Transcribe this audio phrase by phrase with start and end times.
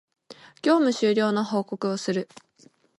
[0.63, 2.27] 業務終了の報告をする